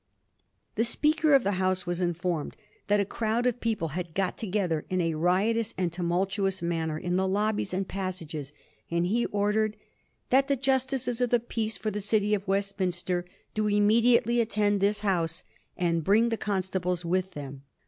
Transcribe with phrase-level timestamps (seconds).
[0.73, 2.57] The Speaker of the House was informed
[2.87, 7.17] that a crowd of people had got together in a riotous and tumultuous manner in
[7.17, 8.51] the lobbies and passages,
[8.89, 9.75] and he ordered ^
[10.31, 14.81] that the Justices of the Peace for the City of West minster do immediately attend
[14.81, 15.43] this House,
[15.77, 17.61] and bring the constables with them.'